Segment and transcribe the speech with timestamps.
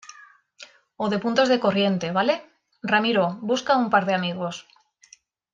[1.03, 2.35] o de puntos de corriente,¿ vale?
[2.91, 4.55] ramiro, busca a un par de amigos